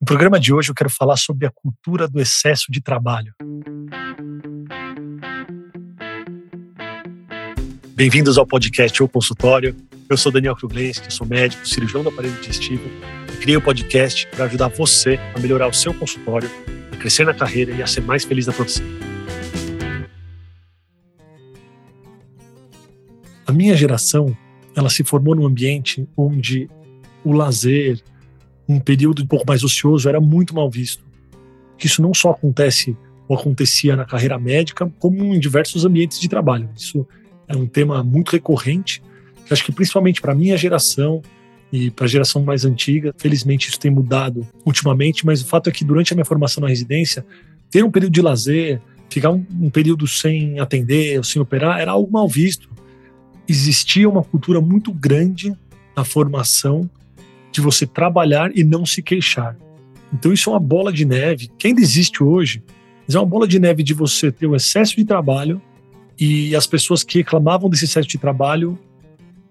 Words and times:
No 0.00 0.06
programa 0.06 0.38
de 0.38 0.54
hoje 0.54 0.70
eu 0.70 0.74
quero 0.76 0.88
falar 0.88 1.16
sobre 1.16 1.44
a 1.44 1.50
cultura 1.50 2.06
do 2.06 2.20
excesso 2.20 2.70
de 2.70 2.80
trabalho. 2.80 3.34
Bem-vindos 7.96 8.38
ao 8.38 8.46
podcast 8.46 9.02
ou 9.02 9.08
consultório. 9.08 9.74
Eu 10.08 10.16
sou 10.16 10.30
Daniel 10.30 10.54
Kruglenski, 10.54 11.12
sou 11.12 11.26
médico, 11.26 11.66
cirurgião 11.66 12.04
do 12.04 12.10
aparelho 12.10 12.40
digestivo 12.40 12.88
e 13.34 13.36
criei 13.38 13.56
o 13.56 13.58
um 13.58 13.62
podcast 13.62 14.28
para 14.28 14.44
ajudar 14.44 14.68
você 14.68 15.18
a 15.34 15.40
melhorar 15.40 15.66
o 15.66 15.72
seu 15.72 15.92
consultório, 15.92 16.48
a 16.92 16.96
crescer 16.96 17.26
na 17.26 17.34
carreira 17.34 17.72
e 17.72 17.82
a 17.82 17.86
ser 17.88 18.02
mais 18.02 18.24
feliz 18.24 18.46
na 18.46 18.52
profissão. 18.52 18.86
A 23.44 23.50
minha 23.50 23.76
geração, 23.76 24.36
ela 24.76 24.90
se 24.90 25.02
formou 25.02 25.34
num 25.34 25.44
ambiente 25.44 26.08
onde 26.16 26.70
o 27.24 27.32
lazer, 27.32 28.00
um 28.68 28.78
período 28.78 29.22
um 29.22 29.26
pouco 29.26 29.46
mais 29.46 29.64
ocioso 29.64 30.08
era 30.08 30.20
muito 30.20 30.54
mal 30.54 30.70
visto. 30.70 31.02
Isso 31.82 32.02
não 32.02 32.12
só 32.12 32.30
acontece 32.30 32.96
ou 33.26 33.36
acontecia 33.36 33.94
na 33.94 34.04
carreira 34.04 34.38
médica, 34.38 34.90
como 34.98 35.34
em 35.34 35.38
diversos 35.38 35.84
ambientes 35.84 36.18
de 36.18 36.28
trabalho. 36.28 36.68
Isso 36.76 37.06
é 37.46 37.56
um 37.56 37.66
tema 37.66 38.02
muito 38.02 38.30
recorrente, 38.30 39.02
que 39.44 39.52
acho 39.52 39.64
que 39.64 39.72
principalmente 39.72 40.20
para 40.20 40.32
a 40.32 40.34
minha 40.34 40.56
geração 40.56 41.22
e 41.70 41.90
para 41.90 42.06
a 42.06 42.08
geração 42.08 42.42
mais 42.42 42.64
antiga, 42.64 43.14
felizmente 43.18 43.68
isso 43.68 43.78
tem 43.78 43.90
mudado 43.90 44.46
ultimamente, 44.64 45.24
mas 45.24 45.42
o 45.42 45.46
fato 45.46 45.68
é 45.68 45.72
que 45.72 45.84
durante 45.84 46.12
a 46.12 46.16
minha 46.16 46.24
formação 46.24 46.62
na 46.62 46.68
residência, 46.68 47.24
ter 47.70 47.84
um 47.84 47.90
período 47.90 48.12
de 48.12 48.22
lazer, 48.22 48.80
ficar 49.10 49.30
um, 49.30 49.44
um 49.60 49.70
período 49.70 50.06
sem 50.06 50.58
atender, 50.58 51.22
sem 51.24 51.40
operar, 51.40 51.80
era 51.80 51.92
algo 51.92 52.10
mal 52.10 52.28
visto. 52.28 52.68
Existia 53.46 54.08
uma 54.08 54.22
cultura 54.22 54.60
muito 54.60 54.92
grande 54.92 55.54
na 55.94 56.04
formação 56.04 56.88
de 57.60 57.64
você 57.64 57.86
trabalhar 57.86 58.50
e 58.56 58.62
não 58.62 58.86
se 58.86 59.02
queixar. 59.02 59.56
Então 60.12 60.32
isso 60.32 60.48
é 60.48 60.52
uma 60.52 60.60
bola 60.60 60.92
de 60.92 61.04
neve 61.04 61.50
que 61.58 61.66
ainda 61.66 61.80
existe 61.80 62.22
hoje, 62.22 62.62
mas 63.06 63.14
é 63.14 63.18
uma 63.18 63.26
bola 63.26 63.46
de 63.46 63.58
neve 63.58 63.82
de 63.82 63.94
você 63.94 64.30
ter 64.30 64.46
o 64.46 64.56
excesso 64.56 64.96
de 64.96 65.04
trabalho 65.04 65.60
e 66.18 66.54
as 66.54 66.66
pessoas 66.66 67.02
que 67.02 67.18
reclamavam 67.18 67.68
desse 67.68 67.84
excesso 67.84 68.08
de 68.08 68.18
trabalho, 68.18 68.78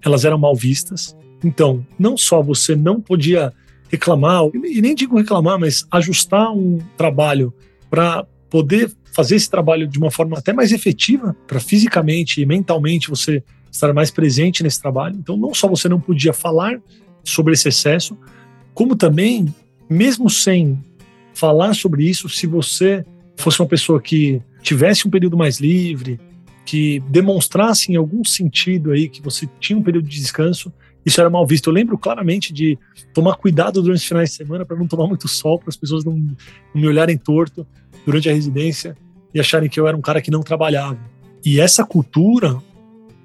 elas 0.02 0.26
eram 0.26 0.38
mal 0.38 0.56
vistas. 0.56 1.16
Então, 1.44 1.86
não 1.98 2.18
só 2.18 2.42
você 2.42 2.76
não 2.76 3.00
podia 3.00 3.54
reclamar, 3.90 4.44
e 4.54 4.82
nem 4.82 4.94
digo 4.94 5.18
reclamar, 5.18 5.60
mas 5.60 5.86
ajustar 5.92 6.52
um 6.52 6.80
trabalho 6.98 7.54
para 7.90 8.26
poder 8.50 8.92
fazer 9.14 9.36
esse 9.36 9.50
trabalho 9.50 9.88
de 9.88 9.98
uma 9.98 10.12
forma 10.12 10.38
até 10.38 10.52
mais 10.52 10.72
efetiva, 10.72 11.36
para 11.48 11.60
fisicamente 11.60 12.42
e 12.42 12.46
mentalmente 12.46 13.10
você 13.10 13.44
estar 13.72 13.94
mais 13.94 14.12
presente 14.12 14.62
nesse 14.62 14.82
trabalho. 14.82 15.16
Então, 15.18 15.38
não 15.38 15.54
só 15.54 15.68
você 15.68 15.88
não 15.88 16.00
podia 16.00 16.34
falar 16.34 16.80
sobre 17.30 17.54
esse 17.54 17.68
excesso, 17.68 18.18
como 18.74 18.96
também, 18.96 19.54
mesmo 19.90 20.30
sem 20.30 20.80
falar 21.34 21.74
sobre 21.74 22.04
isso, 22.04 22.30
se 22.30 22.48
você 22.48 23.06
fosse 23.36 23.60
uma 23.62 23.68
pessoa 23.68 24.02
que 24.02 24.42
tivesse 24.62 25.08
um 25.08 25.12
período 25.12 25.38
mais 25.38 25.60
livre, 25.60 26.20
que 26.66 27.00
demonstrasse 27.08 27.92
em 27.92 27.96
algum 27.96 28.24
sentido 28.26 28.92
aí 28.92 29.08
que 29.08 29.22
você 29.22 29.48
tinha 29.60 29.78
um 29.78 29.84
período 29.84 30.08
de 30.08 30.20
descanso, 30.20 30.72
isso 31.06 31.22
era 31.22 31.30
mal 31.30 31.48
visto. 31.48 31.70
Eu 31.70 31.74
lembro 31.74 31.98
claramente 31.98 32.52
de 32.52 32.78
tomar 33.14 33.36
cuidado 33.36 33.82
durante 33.82 34.00
os 34.00 34.06
finais 34.06 34.32
de 34.32 34.36
semana 34.36 34.66
para 34.66 34.76
não 34.76 34.88
tomar 34.88 35.08
muito 35.08 35.28
sol, 35.28 35.58
para 35.58 35.70
as 35.70 35.78
pessoas 35.78 36.04
não, 36.04 36.18
não, 36.18 36.36
me 36.76 36.88
olharem 36.88 37.18
torto 37.18 37.66
durante 38.06 38.30
a 38.30 38.34
residência 38.34 38.98
e 39.34 39.40
acharem 39.40 39.70
que 39.70 39.80
eu 39.80 39.88
era 39.88 39.96
um 39.96 40.02
cara 40.02 40.22
que 40.22 40.30
não 40.30 40.42
trabalhava. 40.42 41.00
E 41.46 41.62
essa 41.62 41.86
cultura 41.86 42.62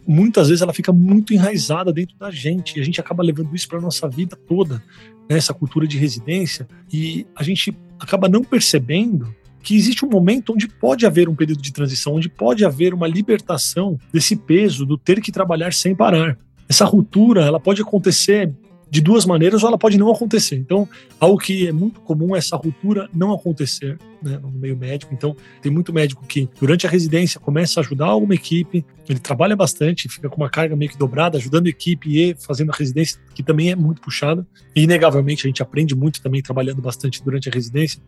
muitas 0.06 0.48
vezes 0.48 0.62
ela 0.62 0.72
fica 0.72 0.92
muito 0.92 1.32
enraizada 1.32 1.92
dentro 1.92 2.16
da 2.18 2.30
gente 2.30 2.76
e 2.76 2.80
a 2.80 2.84
gente 2.84 3.00
acaba 3.00 3.22
levando 3.22 3.54
isso 3.54 3.68
para 3.68 3.80
nossa 3.80 4.08
vida 4.08 4.36
toda, 4.36 4.82
né? 5.28 5.36
essa 5.36 5.54
cultura 5.54 5.86
de 5.86 5.98
residência 5.98 6.66
e 6.92 7.26
a 7.36 7.42
gente 7.42 7.76
acaba 7.98 8.28
não 8.28 8.42
percebendo 8.42 9.34
que 9.62 9.76
existe 9.76 10.04
um 10.04 10.08
momento 10.08 10.52
onde 10.52 10.66
pode 10.66 11.06
haver 11.06 11.28
um 11.28 11.34
período 11.34 11.62
de 11.62 11.72
transição, 11.72 12.14
onde 12.14 12.28
pode 12.28 12.64
haver 12.64 12.92
uma 12.92 13.06
libertação 13.06 13.98
desse 14.12 14.34
peso 14.34 14.84
do 14.84 14.98
ter 14.98 15.20
que 15.20 15.30
trabalhar 15.30 15.72
sem 15.72 15.94
parar. 15.94 16.36
Essa 16.68 16.84
ruptura, 16.84 17.44
ela 17.44 17.60
pode 17.60 17.80
acontecer 17.80 18.52
de 18.92 19.00
duas 19.00 19.24
maneiras 19.24 19.62
ou 19.62 19.70
ela 19.70 19.78
pode 19.78 19.96
não 19.96 20.10
acontecer. 20.10 20.54
Então, 20.56 20.86
algo 21.18 21.38
que 21.38 21.66
é 21.66 21.72
muito 21.72 21.98
comum 22.02 22.36
é 22.36 22.38
essa 22.38 22.56
ruptura 22.56 23.08
não 23.14 23.32
acontecer 23.32 23.98
né, 24.22 24.38
no 24.38 24.50
meio 24.50 24.76
médico. 24.76 25.14
Então, 25.14 25.34
tem 25.62 25.72
muito 25.72 25.94
médico 25.94 26.26
que 26.26 26.46
durante 26.60 26.86
a 26.86 26.90
residência 26.90 27.40
começa 27.40 27.80
a 27.80 27.82
ajudar 27.82 28.08
alguma 28.08 28.34
equipe, 28.34 28.84
ele 29.08 29.18
trabalha 29.18 29.56
bastante, 29.56 30.10
fica 30.10 30.28
com 30.28 30.36
uma 30.36 30.50
carga 30.50 30.76
meio 30.76 30.90
que 30.90 30.98
dobrada, 30.98 31.38
ajudando 31.38 31.68
a 31.68 31.70
equipe 31.70 32.14
e 32.14 32.36
fazendo 32.38 32.70
a 32.70 32.74
residência, 32.74 33.18
que 33.34 33.42
também 33.42 33.70
é 33.70 33.74
muito 33.74 34.02
puxada. 34.02 34.46
E, 34.76 34.82
inegavelmente, 34.82 35.46
a 35.46 35.48
gente 35.48 35.62
aprende 35.62 35.94
muito 35.94 36.20
também 36.20 36.42
trabalhando 36.42 36.82
bastante 36.82 37.24
durante 37.24 37.48
a 37.48 37.52
residência. 37.52 37.98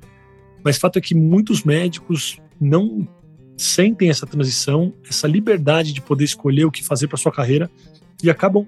Mas 0.63 0.77
fato 0.77 0.99
é 0.99 1.01
que 1.01 1.15
muitos 1.15 1.65
médicos 1.65 2.39
não 2.61 3.09
sentem 3.57 4.11
essa 4.11 4.27
transição, 4.27 4.93
essa 5.09 5.27
liberdade 5.27 5.95
de 5.95 6.03
poder 6.03 6.25
escolher 6.25 6.67
o 6.67 6.71
que 6.71 6.85
fazer 6.85 7.09
para 7.09 7.17
sua 7.17 7.33
carreira 7.33 7.71
e 8.23 8.29
acabam 8.29 8.67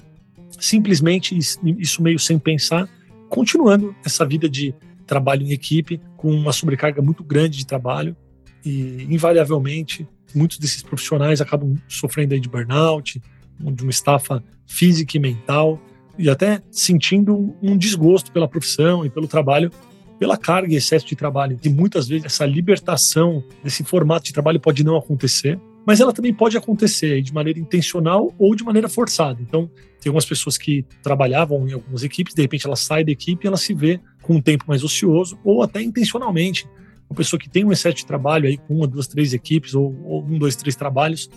simplesmente 0.58 1.36
isso 1.36 2.02
meio 2.02 2.18
sem 2.18 2.38
pensar, 2.38 2.88
continuando 3.28 3.94
essa 4.04 4.24
vida 4.24 4.48
de 4.48 4.74
trabalho 5.06 5.46
em 5.46 5.52
equipe 5.52 6.00
com 6.16 6.30
uma 6.30 6.52
sobrecarga 6.52 7.00
muito 7.00 7.22
grande 7.22 7.58
de 7.58 7.66
trabalho 7.66 8.16
e 8.64 9.06
invariavelmente 9.08 10.06
muitos 10.34 10.58
desses 10.58 10.82
profissionais 10.82 11.40
acabam 11.40 11.76
sofrendo 11.88 12.38
de 12.38 12.48
burnout, 12.48 13.22
de 13.60 13.82
uma 13.82 13.90
estafa 13.90 14.42
física 14.66 15.16
e 15.16 15.20
mental 15.20 15.80
e 16.18 16.28
até 16.28 16.62
sentindo 16.70 17.54
um 17.62 17.76
desgosto 17.76 18.32
pela 18.32 18.48
profissão 18.48 19.04
e 19.06 19.10
pelo 19.10 19.28
trabalho 19.28 19.70
pela 20.18 20.36
carga 20.36 20.72
e 20.72 20.76
excesso 20.76 21.06
de 21.06 21.14
trabalho. 21.14 21.58
E 21.62 21.68
muitas 21.68 22.08
vezes 22.08 22.24
essa 22.24 22.46
libertação 22.46 23.44
desse 23.62 23.84
formato 23.84 24.24
de 24.24 24.32
trabalho 24.32 24.58
pode 24.58 24.82
não 24.82 24.96
acontecer 24.96 25.60
mas 25.86 26.00
ela 26.00 26.12
também 26.12 26.34
pode 26.34 26.56
acontecer 26.56 27.22
de 27.22 27.32
maneira 27.32 27.60
intencional 27.60 28.34
ou 28.36 28.56
de 28.56 28.64
maneira 28.64 28.88
forçada. 28.88 29.40
Então, 29.40 29.70
tem 30.00 30.10
algumas 30.10 30.24
pessoas 30.24 30.58
que 30.58 30.84
trabalhavam 31.02 31.66
em 31.68 31.72
algumas 31.72 32.02
equipes, 32.02 32.34
de 32.34 32.42
repente 32.42 32.66
ela 32.66 32.76
sai 32.76 33.04
da 33.04 33.12
equipe 33.12 33.46
e 33.46 33.48
ela 33.48 33.56
se 33.56 33.72
vê 33.72 34.00
com 34.20 34.34
um 34.34 34.42
tempo 34.42 34.64
mais 34.66 34.82
ocioso, 34.82 35.38
ou 35.44 35.62
até 35.62 35.80
intencionalmente. 35.80 36.68
Uma 37.08 37.16
pessoa 37.16 37.38
que 37.38 37.48
tem 37.48 37.64
um 37.64 37.70
excesso 37.70 37.98
de 37.98 38.06
trabalho 38.06 38.48
aí 38.48 38.58
com 38.58 38.74
uma, 38.74 38.86
duas, 38.88 39.06
três 39.06 39.32
equipes, 39.32 39.74
ou, 39.74 39.96
ou 40.04 40.24
um, 40.24 40.36
dois, 40.36 40.56
três 40.56 40.74
trabalhos, 40.74 41.30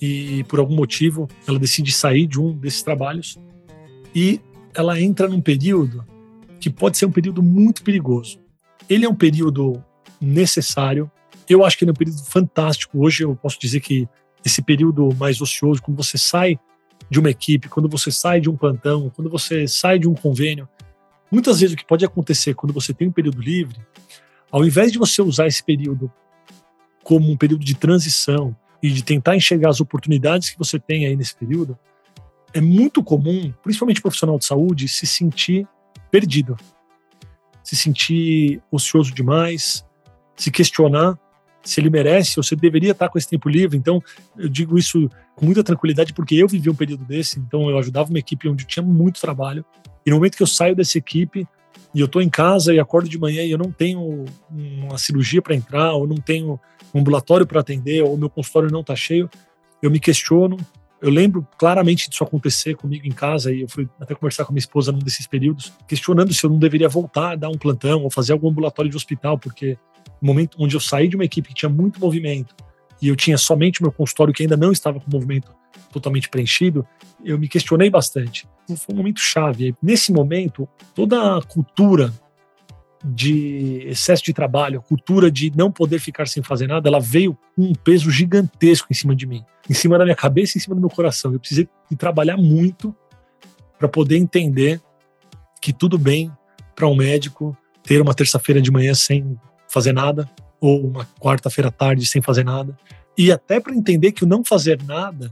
e 0.00 0.44
por 0.44 0.58
algum 0.58 0.74
motivo 0.74 1.26
ela 1.48 1.58
decide 1.58 1.90
sair 1.90 2.26
de 2.26 2.38
um 2.38 2.52
desses 2.52 2.82
trabalhos 2.82 3.38
e 4.14 4.40
ela 4.74 5.00
entra 5.00 5.26
num 5.26 5.40
período 5.40 6.04
que 6.60 6.68
pode 6.68 6.98
ser 6.98 7.06
um 7.06 7.12
período 7.12 7.42
muito 7.42 7.82
perigoso. 7.82 8.38
Ele 8.88 9.06
é 9.06 9.08
um 9.08 9.14
período 9.14 9.82
necessário, 10.20 11.10
eu 11.48 11.64
acho 11.64 11.76
que 11.78 11.84
ele 11.84 11.90
é 11.90 11.92
um 11.92 11.96
período 11.96 12.24
fantástico. 12.24 12.98
Hoje 13.04 13.24
eu 13.24 13.36
posso 13.36 13.58
dizer 13.58 13.80
que 13.80 14.08
esse 14.44 14.62
período 14.62 15.08
mais 15.16 15.40
ocioso, 15.40 15.82
quando 15.82 15.96
você 15.96 16.16
sai 16.16 16.58
de 17.10 17.18
uma 17.18 17.30
equipe, 17.30 17.68
quando 17.68 17.88
você 17.88 18.10
sai 18.10 18.40
de 18.40 18.48
um 18.48 18.56
plantão, 18.56 19.10
quando 19.14 19.30
você 19.30 19.66
sai 19.66 19.98
de 19.98 20.08
um 20.08 20.14
convênio, 20.14 20.68
muitas 21.30 21.60
vezes 21.60 21.74
o 21.74 21.76
que 21.76 21.84
pode 21.84 22.04
acontecer 22.04 22.54
quando 22.54 22.72
você 22.72 22.92
tem 22.92 23.08
um 23.08 23.12
período 23.12 23.40
livre, 23.40 23.76
ao 24.50 24.64
invés 24.64 24.92
de 24.92 24.98
você 24.98 25.20
usar 25.22 25.46
esse 25.46 25.62
período 25.62 26.10
como 27.02 27.30
um 27.30 27.36
período 27.36 27.64
de 27.64 27.74
transição 27.74 28.56
e 28.82 28.90
de 28.90 29.02
tentar 29.02 29.36
enxergar 29.36 29.70
as 29.70 29.80
oportunidades 29.80 30.50
que 30.50 30.58
você 30.58 30.78
tem 30.78 31.06
aí 31.06 31.16
nesse 31.16 31.36
período, 31.36 31.78
é 32.52 32.60
muito 32.60 33.02
comum, 33.02 33.52
principalmente 33.62 34.00
profissional 34.00 34.38
de 34.38 34.44
saúde, 34.44 34.88
se 34.88 35.06
sentir 35.06 35.68
perdido, 36.10 36.56
se 37.62 37.76
sentir 37.76 38.62
ocioso 38.70 39.12
demais, 39.12 39.84
se 40.36 40.50
questionar 40.50 41.18
se 41.66 41.80
ele 41.80 41.90
merece 41.90 42.38
ou 42.38 42.42
se 42.42 42.54
deveria 42.54 42.92
estar 42.92 43.08
com 43.08 43.18
esse 43.18 43.28
tempo 43.28 43.48
livre. 43.48 43.76
Então, 43.76 44.02
eu 44.36 44.48
digo 44.48 44.78
isso 44.78 45.10
com 45.34 45.44
muita 45.44 45.62
tranquilidade 45.64 46.12
porque 46.12 46.34
eu 46.34 46.46
vivi 46.46 46.70
um 46.70 46.74
período 46.74 47.04
desse, 47.04 47.38
então 47.40 47.68
eu 47.68 47.76
ajudava 47.78 48.08
uma 48.08 48.18
equipe 48.18 48.48
onde 48.48 48.64
tinha 48.64 48.84
muito 48.84 49.20
trabalho. 49.20 49.64
E 50.04 50.10
no 50.10 50.16
momento 50.16 50.36
que 50.36 50.42
eu 50.42 50.46
saio 50.46 50.76
dessa 50.76 50.96
equipe 50.96 51.46
e 51.92 52.00
eu 52.00 52.06
estou 52.06 52.22
em 52.22 52.28
casa 52.28 52.72
e 52.72 52.78
acordo 52.78 53.08
de 53.08 53.18
manhã 53.18 53.42
e 53.42 53.50
eu 53.50 53.58
não 53.58 53.72
tenho 53.72 54.24
uma 54.50 54.96
cirurgia 54.96 55.42
para 55.42 55.54
entrar, 55.54 55.92
ou 55.92 56.06
não 56.06 56.16
tenho 56.16 56.60
um 56.94 57.00
ambulatório 57.00 57.46
para 57.46 57.60
atender, 57.60 58.02
ou 58.02 58.16
meu 58.16 58.30
consultório 58.30 58.70
não 58.70 58.80
está 58.80 58.94
cheio, 58.94 59.28
eu 59.82 59.90
me 59.90 59.98
questiono. 59.98 60.56
Eu 61.02 61.10
lembro 61.10 61.46
claramente 61.58 62.08
disso 62.08 62.24
acontecer 62.24 62.74
comigo 62.74 63.06
em 63.06 63.12
casa 63.12 63.52
e 63.52 63.62
eu 63.62 63.68
fui 63.68 63.88
até 64.00 64.14
conversar 64.14 64.44
com 64.44 64.52
minha 64.52 64.60
esposa 64.60 64.92
num 64.92 64.98
desses 64.98 65.26
períodos, 65.26 65.72
questionando 65.86 66.32
se 66.32 66.42
eu 66.44 66.48
não 66.48 66.58
deveria 66.58 66.88
voltar 66.88 67.36
dar 67.36 67.50
um 67.50 67.58
plantão 67.58 68.02
ou 68.02 68.10
fazer 68.10 68.32
algum 68.32 68.48
ambulatório 68.48 68.90
de 68.90 68.96
hospital, 68.96 69.38
porque 69.38 69.76
momento 70.20 70.56
onde 70.58 70.76
eu 70.76 70.80
saí 70.80 71.08
de 71.08 71.16
uma 71.16 71.24
equipe 71.24 71.48
que 71.48 71.54
tinha 71.54 71.68
muito 71.68 72.00
movimento 72.00 72.54
e 73.00 73.08
eu 73.08 73.16
tinha 73.16 73.36
somente 73.36 73.82
meu 73.82 73.92
consultório 73.92 74.32
que 74.32 74.42
ainda 74.42 74.56
não 74.56 74.72
estava 74.72 74.98
com 74.98 75.10
movimento 75.10 75.54
totalmente 75.92 76.28
preenchido, 76.28 76.86
eu 77.24 77.38
me 77.38 77.48
questionei 77.48 77.90
bastante. 77.90 78.48
Foi 78.66 78.94
um 78.94 78.98
momento 78.98 79.20
chave. 79.20 79.74
Nesse 79.82 80.12
momento, 80.12 80.68
toda 80.94 81.36
a 81.36 81.42
cultura 81.42 82.12
de 83.04 83.82
excesso 83.86 84.24
de 84.24 84.32
trabalho, 84.32 84.80
a 84.80 84.82
cultura 84.82 85.30
de 85.30 85.52
não 85.54 85.70
poder 85.70 85.98
ficar 85.98 86.26
sem 86.26 86.42
fazer 86.42 86.66
nada, 86.66 86.88
ela 86.88 87.00
veio 87.00 87.36
com 87.54 87.62
um 87.62 87.72
peso 87.72 88.10
gigantesco 88.10 88.88
em 88.90 88.94
cima 88.94 89.14
de 89.14 89.26
mim, 89.26 89.44
em 89.68 89.74
cima 89.74 89.96
da 89.98 90.04
minha 90.04 90.16
cabeça 90.16 90.58
em 90.58 90.60
cima 90.60 90.74
do 90.74 90.80
meu 90.80 90.90
coração. 90.90 91.32
Eu 91.32 91.38
precisei 91.38 91.68
trabalhar 91.96 92.36
muito 92.36 92.94
para 93.78 93.88
poder 93.88 94.16
entender 94.16 94.80
que 95.60 95.72
tudo 95.72 95.98
bem 95.98 96.30
para 96.74 96.88
um 96.88 96.96
médico 96.96 97.56
ter 97.82 98.00
uma 98.00 98.14
terça-feira 98.14 98.60
de 98.60 98.70
manhã 98.70 98.94
sem 98.94 99.38
fazer 99.68 99.92
nada, 99.92 100.28
ou 100.60 100.86
uma 100.86 101.06
quarta-feira 101.20 101.68
à 101.68 101.72
tarde 101.72 102.06
sem 102.06 102.22
fazer 102.22 102.44
nada. 102.44 102.76
E 103.16 103.32
até 103.32 103.60
para 103.60 103.74
entender 103.74 104.12
que 104.12 104.24
o 104.24 104.26
não 104.26 104.44
fazer 104.44 104.82
nada 104.82 105.30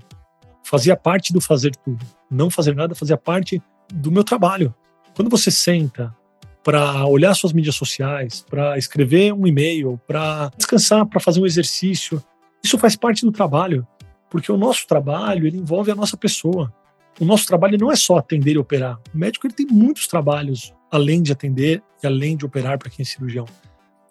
fazia 0.62 0.96
parte 0.96 1.32
do 1.32 1.40
fazer 1.40 1.74
tudo. 1.76 2.04
Não 2.30 2.50
fazer 2.50 2.74
nada 2.74 2.94
fazia 2.94 3.16
parte 3.16 3.62
do 3.92 4.10
meu 4.10 4.24
trabalho. 4.24 4.74
Quando 5.14 5.30
você 5.30 5.50
senta 5.50 6.14
para 6.62 7.04
olhar 7.06 7.34
suas 7.34 7.52
mídias 7.52 7.74
sociais, 7.74 8.44
para 8.48 8.78
escrever 8.78 9.32
um 9.34 9.46
e-mail, 9.46 10.00
para 10.06 10.50
descansar, 10.56 11.04
para 11.06 11.20
fazer 11.20 11.40
um 11.40 11.46
exercício, 11.46 12.22
isso 12.62 12.78
faz 12.78 12.96
parte 12.96 13.24
do 13.24 13.30
trabalho, 13.30 13.86
porque 14.30 14.50
o 14.50 14.56
nosso 14.56 14.86
trabalho 14.86 15.46
ele 15.46 15.58
envolve 15.58 15.90
a 15.90 15.94
nossa 15.94 16.16
pessoa. 16.16 16.72
O 17.20 17.24
nosso 17.24 17.46
trabalho 17.46 17.78
não 17.78 17.92
é 17.92 17.96
só 17.96 18.16
atender 18.16 18.52
e 18.52 18.58
operar. 18.58 18.98
O 19.14 19.18
médico 19.18 19.46
ele 19.46 19.54
tem 19.54 19.66
muitos 19.66 20.06
trabalhos 20.06 20.72
além 20.90 21.22
de 21.22 21.30
atender 21.30 21.82
e 22.02 22.06
além 22.06 22.36
de 22.36 22.46
operar 22.46 22.78
para 22.78 22.88
quem 22.88 23.02
é 23.02 23.06
cirurgião. 23.06 23.46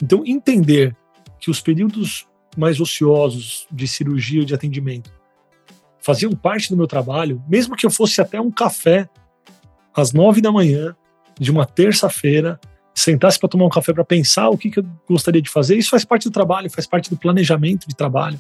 Então, 0.02 0.24
entender 0.26 0.96
que 1.40 1.50
os 1.52 1.62
períodos 1.62 2.28
mais 2.58 2.80
ociosos 2.80 3.68
de 3.72 3.88
cirurgia 3.88 4.46
de 4.46 4.54
atendimento 4.54 5.12
faziam 6.00 6.32
parte 6.32 6.70
do 6.70 6.78
meu 6.78 6.88
trabalho, 6.88 7.42
mesmo 7.48 7.76
que 7.76 7.86
eu 7.86 7.92
fosse 7.92 8.22
até 8.22 8.40
um 8.40 8.52
café 8.52 9.10
às 9.96 10.12
nove 10.12 10.42
da 10.42 10.52
manhã 10.52 10.96
de 11.40 11.50
uma 11.50 11.66
terça-feira, 11.66 12.60
sentasse 12.94 13.40
para 13.40 13.50
tomar 13.50 13.66
um 13.66 13.70
café 13.70 13.94
para 13.94 14.04
pensar 14.04 14.50
o 14.50 14.58
que, 14.58 14.70
que 14.70 14.80
eu 14.80 14.86
gostaria 15.08 15.42
de 15.42 15.50
fazer, 15.50 15.78
isso 15.78 15.90
faz 15.90 16.06
parte 16.06 16.26
do 16.26 16.32
trabalho, 16.32 16.70
faz 16.70 16.86
parte 16.86 17.10
do 17.10 17.18
planejamento 17.18 17.88
de 17.88 17.96
trabalho. 17.96 18.40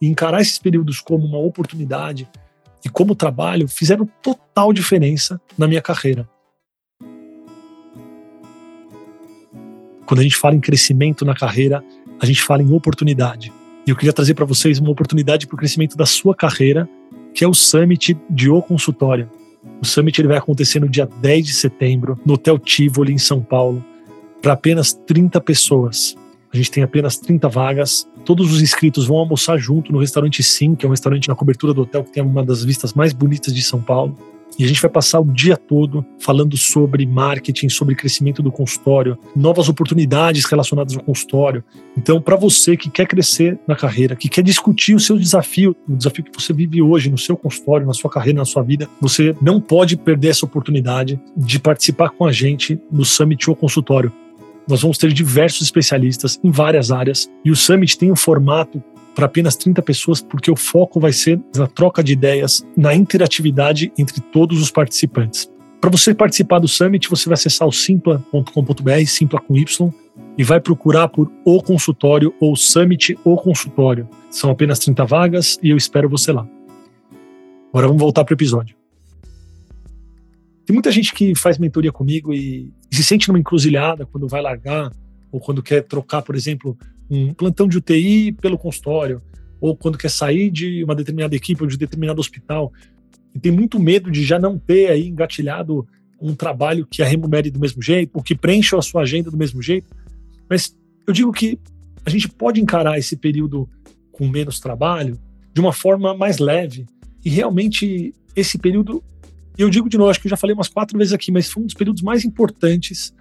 E 0.00 0.06
encarar 0.06 0.40
esses 0.40 0.58
períodos 0.58 1.00
como 1.00 1.26
uma 1.26 1.38
oportunidade 1.38 2.28
e 2.84 2.88
como 2.88 3.14
trabalho 3.14 3.68
fizeram 3.68 4.08
total 4.22 4.72
diferença 4.72 5.40
na 5.56 5.68
minha 5.68 5.82
carreira. 5.82 6.28
Quando 10.10 10.18
a 10.18 10.22
gente 10.24 10.36
fala 10.36 10.56
em 10.56 10.60
crescimento 10.60 11.24
na 11.24 11.36
carreira, 11.36 11.84
a 12.18 12.26
gente 12.26 12.42
fala 12.42 12.60
em 12.60 12.72
oportunidade. 12.72 13.52
E 13.86 13.90
eu 13.90 13.94
queria 13.94 14.12
trazer 14.12 14.34
para 14.34 14.44
vocês 14.44 14.80
uma 14.80 14.90
oportunidade 14.90 15.46
para 15.46 15.54
o 15.54 15.56
crescimento 15.56 15.96
da 15.96 16.04
sua 16.04 16.34
carreira, 16.34 16.88
que 17.32 17.44
é 17.44 17.46
o 17.46 17.54
Summit 17.54 18.18
de 18.28 18.50
O 18.50 18.60
Consultório. 18.60 19.30
O 19.80 19.86
Summit 19.86 20.20
ele 20.20 20.26
vai 20.26 20.36
acontecer 20.36 20.80
no 20.80 20.88
dia 20.88 21.06
10 21.06 21.46
de 21.46 21.52
setembro, 21.52 22.18
no 22.26 22.34
Hotel 22.34 22.58
Tivoli, 22.58 23.12
em 23.12 23.18
São 23.18 23.40
Paulo, 23.40 23.84
para 24.42 24.54
apenas 24.54 24.92
30 24.92 25.40
pessoas. 25.42 26.16
A 26.52 26.56
gente 26.56 26.72
tem 26.72 26.82
apenas 26.82 27.16
30 27.16 27.48
vagas. 27.48 28.04
Todos 28.24 28.52
os 28.52 28.60
inscritos 28.60 29.06
vão 29.06 29.16
almoçar 29.18 29.58
junto 29.58 29.92
no 29.92 30.00
restaurante 30.00 30.42
Sim, 30.42 30.74
que 30.74 30.84
é 30.84 30.88
um 30.88 30.90
restaurante 30.90 31.28
na 31.28 31.36
cobertura 31.36 31.72
do 31.72 31.82
hotel 31.82 32.02
que 32.02 32.10
tem 32.10 32.20
uma 32.20 32.44
das 32.44 32.64
vistas 32.64 32.94
mais 32.94 33.12
bonitas 33.12 33.54
de 33.54 33.62
São 33.62 33.80
Paulo. 33.80 34.18
E 34.60 34.64
a 34.64 34.68
gente 34.68 34.82
vai 34.82 34.90
passar 34.90 35.20
o 35.20 35.24
dia 35.24 35.56
todo 35.56 36.04
falando 36.18 36.54
sobre 36.54 37.06
marketing, 37.06 37.70
sobre 37.70 37.94
crescimento 37.94 38.42
do 38.42 38.52
consultório, 38.52 39.16
novas 39.34 39.70
oportunidades 39.70 40.44
relacionadas 40.44 40.94
ao 40.94 41.02
consultório. 41.02 41.64
Então, 41.96 42.20
para 42.20 42.36
você 42.36 42.76
que 42.76 42.90
quer 42.90 43.06
crescer 43.06 43.58
na 43.66 43.74
carreira, 43.74 44.14
que 44.14 44.28
quer 44.28 44.42
discutir 44.42 44.94
o 44.94 45.00
seu 45.00 45.18
desafio, 45.18 45.74
o 45.88 45.96
desafio 45.96 46.24
que 46.24 46.38
você 46.38 46.52
vive 46.52 46.82
hoje 46.82 47.08
no 47.08 47.16
seu 47.16 47.38
consultório, 47.38 47.86
na 47.86 47.94
sua 47.94 48.10
carreira, 48.10 48.38
na 48.38 48.44
sua 48.44 48.62
vida, 48.62 48.86
você 49.00 49.34
não 49.40 49.62
pode 49.62 49.96
perder 49.96 50.28
essa 50.28 50.44
oportunidade 50.44 51.18
de 51.34 51.58
participar 51.58 52.10
com 52.10 52.26
a 52.26 52.32
gente 52.32 52.78
no 52.92 53.02
Summit 53.02 53.48
ou 53.48 53.56
Consultório. 53.56 54.12
Nós 54.68 54.82
vamos 54.82 54.98
ter 54.98 55.10
diversos 55.10 55.62
especialistas 55.62 56.38
em 56.44 56.50
várias 56.50 56.92
áreas 56.92 57.30
e 57.42 57.50
o 57.50 57.56
Summit 57.56 57.96
tem 57.96 58.12
um 58.12 58.16
formato 58.16 58.78
para 59.14 59.26
apenas 59.26 59.56
30 59.56 59.82
pessoas, 59.82 60.22
porque 60.22 60.50
o 60.50 60.56
foco 60.56 61.00
vai 61.00 61.12
ser 61.12 61.40
na 61.56 61.66
troca 61.66 62.02
de 62.02 62.12
ideias, 62.12 62.64
na 62.76 62.94
interatividade 62.94 63.92
entre 63.98 64.20
todos 64.20 64.60
os 64.60 64.70
participantes. 64.70 65.50
Para 65.80 65.90
você 65.90 66.14
participar 66.14 66.58
do 66.58 66.68
Summit, 66.68 67.08
você 67.08 67.26
vai 67.26 67.34
acessar 67.34 67.66
o 67.66 67.72
simpla.com.br, 67.72 69.06
simpla 69.06 69.40
com 69.40 69.56
Y, 69.56 69.92
e 70.36 70.44
vai 70.44 70.60
procurar 70.60 71.08
por 71.08 71.30
O 71.44 71.62
Consultório 71.62 72.34
ou 72.40 72.54
Summit 72.54 73.18
O 73.24 73.36
Consultório. 73.36 74.08
São 74.30 74.50
apenas 74.50 74.78
30 74.78 75.04
vagas 75.04 75.58
e 75.62 75.70
eu 75.70 75.76
espero 75.76 76.08
você 76.08 76.32
lá. 76.32 76.46
Agora 77.70 77.86
vamos 77.86 78.00
voltar 78.00 78.24
para 78.24 78.32
o 78.32 78.36
episódio. 78.36 78.76
Tem 80.66 80.74
muita 80.74 80.92
gente 80.92 81.12
que 81.12 81.34
faz 81.34 81.58
mentoria 81.58 81.90
comigo 81.90 82.32
e, 82.32 82.72
e 82.90 82.96
se 82.96 83.02
sente 83.02 83.28
numa 83.28 83.38
encruzilhada 83.38 84.06
quando 84.06 84.28
vai 84.28 84.40
largar 84.40 84.92
ou 85.32 85.40
quando 85.40 85.62
quer 85.62 85.82
trocar, 85.82 86.22
por 86.22 86.34
exemplo, 86.34 86.76
um 87.10 87.34
plantão 87.34 87.66
de 87.66 87.78
UTI 87.78 88.32
pelo 88.32 88.56
consultório, 88.56 89.20
ou 89.60 89.76
quando 89.76 89.98
quer 89.98 90.10
sair 90.10 90.50
de 90.50 90.82
uma 90.84 90.94
determinada 90.94 91.34
equipe 91.34 91.62
ou 91.62 91.68
de 91.68 91.76
determinado 91.76 92.20
hospital, 92.20 92.72
e 93.34 93.38
tem 93.38 93.52
muito 93.52 93.78
medo 93.78 94.10
de 94.10 94.24
já 94.24 94.38
não 94.38 94.58
ter 94.58 94.90
aí 94.90 95.08
engatilhado 95.08 95.86
um 96.20 96.34
trabalho 96.34 96.86
que 96.86 97.02
a 97.02 97.06
remunere 97.06 97.50
do 97.50 97.58
mesmo 97.58 97.82
jeito, 97.82 98.10
ou 98.14 98.22
que 98.22 98.34
preencha 98.34 98.76
a 98.76 98.82
sua 98.82 99.02
agenda 99.02 99.30
do 99.30 99.36
mesmo 99.36 99.62
jeito. 99.62 99.94
Mas 100.48 100.76
eu 101.06 101.12
digo 101.12 101.32
que 101.32 101.58
a 102.04 102.10
gente 102.10 102.28
pode 102.28 102.60
encarar 102.60 102.98
esse 102.98 103.16
período 103.16 103.68
com 104.12 104.28
menos 104.28 104.60
trabalho 104.60 105.18
de 105.52 105.60
uma 105.60 105.72
forma 105.72 106.14
mais 106.14 106.38
leve. 106.38 106.86
E 107.24 107.30
realmente 107.30 108.14
esse 108.36 108.58
período, 108.58 109.02
eu 109.56 109.70
digo 109.70 109.88
de 109.88 109.96
novo, 109.96 110.10
acho 110.10 110.20
que 110.20 110.26
eu 110.26 110.30
já 110.30 110.36
falei 110.36 110.54
umas 110.54 110.68
quatro 110.68 110.96
vezes 110.98 111.12
aqui, 111.12 111.32
mas 111.32 111.50
foi 111.50 111.62
um 111.62 111.66
dos 111.66 111.74
períodos 111.74 112.02
mais 112.02 112.24
importantes 112.24 113.14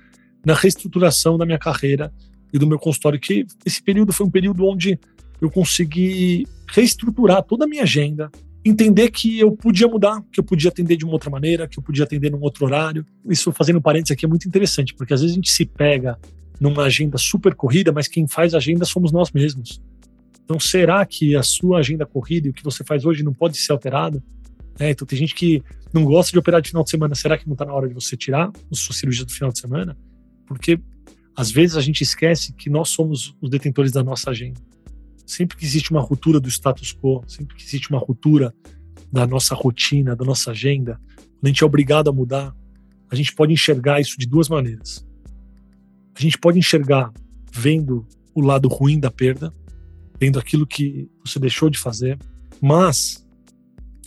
na 0.45 0.53
reestruturação 0.53 1.37
da 1.37 1.45
minha 1.45 1.57
carreira 1.59 2.11
e 2.51 2.59
do 2.59 2.67
meu 2.67 2.79
consultório, 2.79 3.19
que 3.19 3.45
esse 3.65 3.81
período 3.81 4.11
foi 4.11 4.25
um 4.25 4.29
período 4.29 4.65
onde 4.65 4.99
eu 5.41 5.49
consegui 5.49 6.47
reestruturar 6.67 7.43
toda 7.43 7.65
a 7.65 7.67
minha 7.67 7.83
agenda, 7.83 8.29
entender 8.63 9.09
que 9.09 9.39
eu 9.39 9.51
podia 9.51 9.87
mudar, 9.87 10.21
que 10.31 10.39
eu 10.39 10.43
podia 10.43 10.69
atender 10.69 10.97
de 10.97 11.05
uma 11.05 11.13
outra 11.13 11.29
maneira, 11.29 11.67
que 11.67 11.79
eu 11.79 11.83
podia 11.83 12.03
atender 12.03 12.31
num 12.31 12.41
outro 12.41 12.65
horário. 12.65 13.05
Isso, 13.27 13.51
fazendo 13.51 13.81
parênteses 13.81 14.11
aqui, 14.11 14.25
é 14.25 14.27
muito 14.27 14.47
interessante, 14.47 14.93
porque 14.93 15.13
às 15.13 15.21
vezes 15.21 15.33
a 15.33 15.35
gente 15.35 15.49
se 15.49 15.65
pega 15.65 16.17
numa 16.59 16.83
agenda 16.83 17.17
super 17.17 17.55
corrida, 17.55 17.91
mas 17.91 18.07
quem 18.07 18.27
faz 18.27 18.53
agenda 18.53 18.83
somos 18.83 19.11
nós 19.11 19.31
mesmos. 19.31 19.81
Então, 20.43 20.59
será 20.59 21.05
que 21.05 21.35
a 21.35 21.43
sua 21.43 21.79
agenda 21.79 22.05
corrida 22.05 22.47
e 22.47 22.51
o 22.51 22.53
que 22.53 22.63
você 22.63 22.83
faz 22.83 23.05
hoje 23.05 23.23
não 23.23 23.33
pode 23.33 23.57
ser 23.57 23.71
alterado? 23.71 24.21
É, 24.77 24.89
então, 24.89 25.07
tem 25.07 25.17
gente 25.17 25.35
que 25.35 25.63
não 25.93 26.03
gosta 26.03 26.31
de 26.31 26.39
operar 26.39 26.61
de 26.61 26.69
final 26.69 26.83
de 26.83 26.89
semana. 26.89 27.15
Será 27.15 27.37
que 27.37 27.45
não 27.45 27.53
está 27.53 27.65
na 27.65 27.73
hora 27.73 27.87
de 27.87 27.93
você 27.93 28.17
tirar 28.17 28.49
a 28.49 28.75
sua 28.75 28.95
cirurgia 28.95 29.25
do 29.25 29.31
final 29.31 29.51
de 29.51 29.59
semana? 29.59 29.97
Porque 30.47 30.79
às 31.39 31.49
vezes 31.49 31.77
a 31.77 31.81
gente 31.81 32.01
esquece 32.01 32.51
que 32.51 32.69
nós 32.69 32.89
somos 32.89 33.33
os 33.39 33.49
detentores 33.49 33.93
da 33.93 34.03
nossa 34.03 34.31
agenda. 34.31 34.59
Sempre 35.25 35.55
que 35.55 35.63
existe 35.63 35.89
uma 35.89 36.01
ruptura 36.01 36.37
do 36.37 36.49
status 36.49 36.91
quo, 36.93 37.23
sempre 37.29 37.55
que 37.55 37.63
existe 37.63 37.89
uma 37.91 37.97
ruptura 37.97 38.53
da 39.09 39.25
nossa 39.25 39.55
rotina, 39.55 40.17
da 40.17 40.25
nossa 40.25 40.51
agenda, 40.51 40.99
quando 41.15 41.45
a 41.45 41.47
gente 41.47 41.63
é 41.63 41.65
obrigado 41.65 42.09
a 42.09 42.11
mudar, 42.11 42.53
a 43.09 43.15
gente 43.15 43.33
pode 43.33 43.53
enxergar 43.53 44.01
isso 44.01 44.19
de 44.19 44.27
duas 44.27 44.49
maneiras. 44.49 45.07
A 46.13 46.21
gente 46.21 46.37
pode 46.37 46.59
enxergar 46.59 47.09
vendo 47.53 48.05
o 48.35 48.41
lado 48.41 48.67
ruim 48.67 48.99
da 48.99 49.09
perda, 49.09 49.53
vendo 50.19 50.39
aquilo 50.39 50.67
que 50.67 51.09
você 51.25 51.39
deixou 51.39 51.69
de 51.69 51.79
fazer, 51.79 52.19
mas 52.59 53.25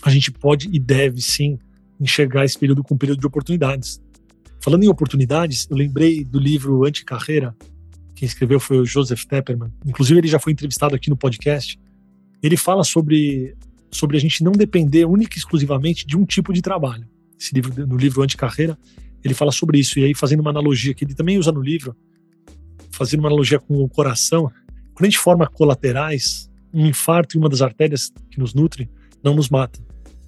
a 0.02 0.10
gente 0.10 0.30
pode 0.30 0.68
e 0.70 0.78
deve 0.78 1.22
sim 1.22 1.58
enxergar 1.98 2.44
esse 2.44 2.58
período 2.58 2.82
como 2.82 2.96
um 2.96 2.98
período 2.98 3.20
de 3.20 3.26
oportunidades. 3.26 4.02
Falando 4.62 4.84
em 4.84 4.88
oportunidades, 4.88 5.66
eu 5.68 5.76
lembrei 5.76 6.24
do 6.24 6.38
livro 6.38 6.84
Anticarreira. 6.84 7.54
Quem 8.14 8.26
escreveu 8.26 8.60
foi 8.60 8.78
o 8.78 8.86
Joseph 8.86 9.24
Tepperman. 9.24 9.72
Inclusive, 9.84 10.20
ele 10.20 10.28
já 10.28 10.38
foi 10.38 10.52
entrevistado 10.52 10.94
aqui 10.94 11.10
no 11.10 11.16
podcast. 11.16 11.76
Ele 12.40 12.56
fala 12.56 12.84
sobre, 12.84 13.56
sobre 13.90 14.16
a 14.16 14.20
gente 14.20 14.44
não 14.44 14.52
depender 14.52 15.04
única 15.04 15.36
e 15.36 15.38
exclusivamente 15.38 16.06
de 16.06 16.16
um 16.16 16.24
tipo 16.24 16.52
de 16.52 16.62
trabalho. 16.62 17.08
Esse 17.36 17.52
livro, 17.52 17.86
no 17.88 17.96
livro 17.96 18.22
Anticarreira, 18.22 18.78
ele 19.24 19.34
fala 19.34 19.50
sobre 19.50 19.80
isso. 19.80 19.98
E 19.98 20.04
aí, 20.04 20.14
fazendo 20.14 20.40
uma 20.40 20.50
analogia 20.50 20.94
que 20.94 21.04
ele 21.04 21.14
também 21.14 21.38
usa 21.38 21.50
no 21.50 21.60
livro, 21.60 21.96
fazendo 22.92 23.18
uma 23.18 23.28
analogia 23.28 23.58
com 23.58 23.82
o 23.82 23.88
coração, 23.88 24.42
quando 24.94 25.02
a 25.02 25.10
gente 25.10 25.18
forma 25.18 25.44
colaterais, 25.48 26.48
um 26.72 26.86
infarto 26.86 27.36
em 27.36 27.40
uma 27.40 27.48
das 27.48 27.62
artérias 27.62 28.12
que 28.30 28.38
nos 28.38 28.54
nutre 28.54 28.88
não 29.24 29.34
nos 29.34 29.48
mata. 29.48 29.80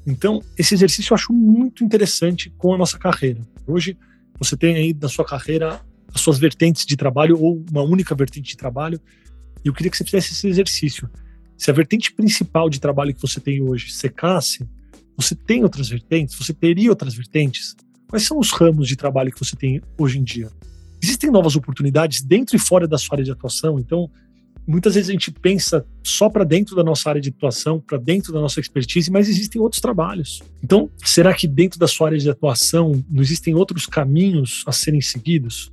Então, 0.04 0.42
esse 0.58 0.74
exercício 0.74 1.12
eu 1.12 1.14
acho 1.14 1.32
muito 1.32 1.84
interessante 1.84 2.52
com 2.58 2.74
a 2.74 2.78
nossa 2.78 2.98
carreira. 2.98 3.40
Hoje, 3.64 3.96
você 4.38 4.56
tem 4.56 4.76
aí 4.76 4.96
na 5.00 5.08
sua 5.08 5.24
carreira 5.24 5.80
as 6.14 6.20
suas 6.20 6.38
vertentes 6.38 6.86
de 6.86 6.96
trabalho 6.96 7.40
ou 7.40 7.64
uma 7.70 7.82
única 7.82 8.14
vertente 8.14 8.50
de 8.50 8.56
trabalho. 8.56 9.00
E 9.64 9.68
eu 9.68 9.72
queria 9.72 9.90
que 9.90 9.96
você 9.96 10.04
fizesse 10.04 10.32
esse 10.32 10.46
exercício. 10.46 11.10
Se 11.56 11.70
a 11.70 11.74
vertente 11.74 12.12
principal 12.12 12.68
de 12.70 12.80
trabalho 12.80 13.14
que 13.14 13.20
você 13.20 13.40
tem 13.40 13.62
hoje 13.62 13.90
secasse, 13.92 14.68
você 15.16 15.34
tem 15.34 15.62
outras 15.62 15.88
vertentes? 15.88 16.36
Você 16.36 16.52
teria 16.52 16.90
outras 16.90 17.14
vertentes? 17.14 17.74
Quais 18.08 18.24
são 18.24 18.38
os 18.38 18.50
ramos 18.50 18.88
de 18.88 18.96
trabalho 18.96 19.32
que 19.32 19.38
você 19.38 19.56
tem 19.56 19.80
hoje 19.98 20.18
em 20.18 20.24
dia? 20.24 20.48
Existem 21.02 21.30
novas 21.30 21.56
oportunidades 21.56 22.22
dentro 22.22 22.56
e 22.56 22.58
fora 22.58 22.86
da 22.86 22.96
sua 22.96 23.16
área 23.16 23.24
de 23.24 23.30
atuação, 23.30 23.78
então 23.78 24.10
muitas 24.66 24.94
vezes 24.94 25.10
a 25.10 25.12
gente 25.12 25.30
pensa 25.30 25.86
só 26.02 26.28
para 26.28 26.44
dentro 26.44 26.74
da 26.74 26.82
nossa 26.82 27.08
área 27.08 27.20
de 27.20 27.28
atuação, 27.28 27.80
para 27.80 27.98
dentro 27.98 28.32
da 28.32 28.40
nossa 28.40 28.60
expertise, 28.60 29.10
mas 29.10 29.28
existem 29.28 29.60
outros 29.60 29.80
trabalhos. 29.80 30.42
Então, 30.62 30.90
será 31.04 31.34
que 31.34 31.46
dentro 31.46 31.78
da 31.78 31.86
sua 31.86 32.08
área 32.08 32.18
de 32.18 32.28
atuação 32.28 33.04
não 33.10 33.22
existem 33.22 33.54
outros 33.54 33.86
caminhos 33.86 34.62
a 34.66 34.72
serem 34.72 35.00
seguidos? 35.00 35.70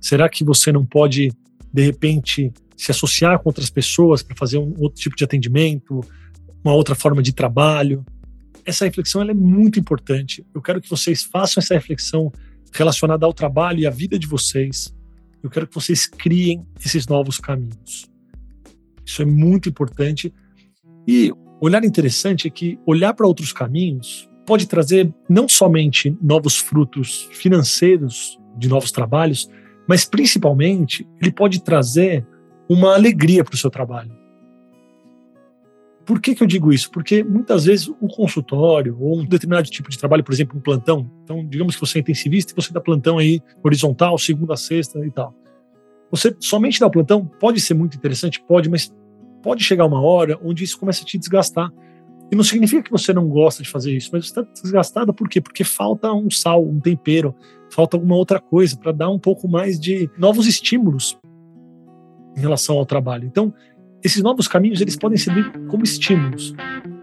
Será 0.00 0.28
que 0.28 0.44
você 0.44 0.70
não 0.70 0.84
pode, 0.84 1.32
de 1.72 1.82
repente, 1.82 2.52
se 2.76 2.90
associar 2.90 3.38
com 3.38 3.48
outras 3.48 3.70
pessoas 3.70 4.22
para 4.22 4.36
fazer 4.36 4.58
um 4.58 4.74
outro 4.78 5.00
tipo 5.00 5.16
de 5.16 5.24
atendimento, 5.24 6.00
uma 6.62 6.74
outra 6.74 6.94
forma 6.94 7.22
de 7.22 7.32
trabalho? 7.32 8.04
Essa 8.66 8.84
reflexão 8.84 9.22
é 9.22 9.34
muito 9.34 9.78
importante. 9.78 10.44
Eu 10.54 10.60
quero 10.60 10.80
que 10.80 10.90
vocês 10.90 11.22
façam 11.22 11.60
essa 11.60 11.74
reflexão 11.74 12.32
relacionada 12.72 13.24
ao 13.24 13.32
trabalho 13.32 13.80
e 13.80 13.86
à 13.86 13.90
vida 13.90 14.18
de 14.18 14.26
vocês. 14.26 14.92
Eu 15.44 15.50
quero 15.50 15.66
que 15.66 15.74
vocês 15.74 16.06
criem 16.06 16.66
esses 16.82 17.06
novos 17.06 17.38
caminhos. 17.38 18.10
Isso 19.04 19.20
é 19.20 19.26
muito 19.26 19.68
importante. 19.68 20.32
E 21.06 21.30
olhar 21.60 21.84
interessante 21.84 22.48
é 22.48 22.50
que 22.50 22.78
olhar 22.86 23.12
para 23.12 23.26
outros 23.26 23.52
caminhos 23.52 24.26
pode 24.46 24.66
trazer 24.66 25.12
não 25.28 25.46
somente 25.46 26.16
novos 26.22 26.56
frutos 26.56 27.28
financeiros 27.30 28.40
de 28.56 28.68
novos 28.68 28.90
trabalhos, 28.90 29.46
mas 29.86 30.06
principalmente 30.06 31.06
ele 31.20 31.30
pode 31.30 31.62
trazer 31.62 32.26
uma 32.66 32.94
alegria 32.94 33.44
para 33.44 33.54
o 33.54 33.58
seu 33.58 33.70
trabalho. 33.70 34.23
Por 36.04 36.20
que, 36.20 36.34
que 36.34 36.42
eu 36.42 36.46
digo 36.46 36.72
isso? 36.72 36.90
Porque 36.90 37.24
muitas 37.24 37.64
vezes 37.64 37.88
o 37.88 38.08
consultório 38.08 38.96
ou 39.00 39.20
um 39.20 39.24
determinado 39.24 39.68
tipo 39.70 39.88
de 39.88 39.98
trabalho, 39.98 40.22
por 40.22 40.32
exemplo, 40.32 40.58
um 40.58 40.60
plantão, 40.60 41.10
então 41.22 41.46
digamos 41.46 41.74
que 41.74 41.80
você 41.80 41.98
é 41.98 42.00
intensivista 42.00 42.52
e 42.52 42.56
você 42.56 42.72
dá 42.72 42.80
plantão 42.80 43.18
aí 43.18 43.40
horizontal, 43.62 44.18
segunda 44.18 44.54
a 44.54 44.56
sexta 44.56 44.98
e 45.04 45.10
tal. 45.10 45.34
Você 46.10 46.36
somente 46.40 46.78
dar 46.78 46.86
o 46.86 46.90
plantão 46.90 47.24
pode 47.24 47.60
ser 47.60 47.74
muito 47.74 47.96
interessante, 47.96 48.42
pode, 48.46 48.68
mas 48.68 48.94
pode 49.42 49.64
chegar 49.64 49.86
uma 49.86 50.00
hora 50.00 50.38
onde 50.42 50.62
isso 50.62 50.78
começa 50.78 51.02
a 51.02 51.06
te 51.06 51.18
desgastar. 51.18 51.72
E 52.30 52.36
não 52.36 52.44
significa 52.44 52.82
que 52.82 52.90
você 52.90 53.12
não 53.12 53.28
gosta 53.28 53.62
de 53.62 53.68
fazer 53.68 53.94
isso, 53.94 54.10
mas 54.12 54.26
você 54.26 54.40
está 54.40 54.62
desgastada 54.62 55.12
por 55.12 55.28
quê? 55.28 55.40
Porque 55.40 55.64
falta 55.64 56.12
um 56.12 56.30
sal, 56.30 56.64
um 56.64 56.80
tempero, 56.80 57.34
falta 57.70 57.96
alguma 57.96 58.16
outra 58.16 58.40
coisa 58.40 58.76
para 58.76 58.92
dar 58.92 59.10
um 59.10 59.18
pouco 59.18 59.48
mais 59.48 59.78
de 59.78 60.10
novos 60.18 60.46
estímulos 60.46 61.18
em 62.36 62.40
relação 62.40 62.78
ao 62.78 62.86
trabalho. 62.86 63.26
Então, 63.26 63.52
esses 64.04 64.22
novos 64.22 64.46
caminhos 64.46 64.80
eles 64.82 64.96
podem 64.96 65.16
servir 65.16 65.50
como 65.66 65.82
estímulos, 65.82 66.54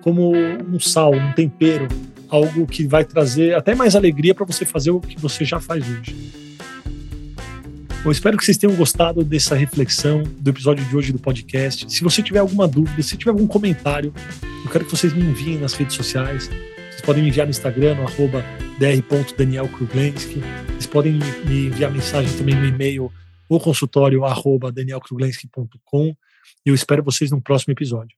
como 0.02 0.36
um 0.36 0.80
sal, 0.80 1.16
um 1.16 1.34
tempero, 1.34 1.88
algo 2.30 2.68
que 2.68 2.86
vai 2.86 3.04
trazer 3.04 3.56
até 3.56 3.74
mais 3.74 3.96
alegria 3.96 4.36
para 4.36 4.46
você 4.46 4.66
fazer 4.66 4.92
o 4.92 5.02
que 5.02 5.20
você 5.20 5.44
já 5.44 5.60
faz 5.60 5.84
hoje. 5.90 6.16
Eu 8.06 8.12
espero 8.12 8.38
que 8.38 8.46
vocês 8.46 8.58
tenham 8.58 8.76
gostado 8.76 9.24
dessa 9.24 9.56
reflexão 9.56 10.22
do 10.40 10.50
episódio 10.50 10.86
de 10.86 10.96
hoje 10.96 11.12
do 11.12 11.18
podcast. 11.20 11.92
Se 11.92 12.04
você 12.04 12.22
tiver 12.22 12.40
alguma 12.40 12.68
dúvida, 12.68 13.02
se 13.02 13.18
tiver 13.18 13.32
algum 13.32 13.48
comentário, 13.48 14.14
eu 14.64 14.70
quero 14.72 14.86
que 14.86 14.92
vocês 14.92 15.12
me 15.14 15.22
enviem 15.22 15.58
nas 15.60 15.74
redes 15.74 15.96
sociais. 15.96 16.50
Vocês 16.90 17.02
podem 17.02 17.24
me 17.24 17.30
enviar 17.30 17.48
no 17.48 17.52
Instagram, 17.52 17.96
no 17.96 18.04
arroba. 18.04 18.46
Vocês 18.80 19.02
podem 20.88 21.20
me 21.46 21.68
enviar 21.68 21.92
mensagem 21.92 22.36
também 22.38 22.56
no 22.56 22.66
e-mail 22.66 23.12
ou 23.48 23.60
consultório 23.60 24.26
arroba. 24.26 24.74
Eu 26.66 26.74
espero 26.74 27.04
vocês 27.04 27.32
no 27.32 27.42
próximo 27.42 27.74
episódio. 27.74 28.16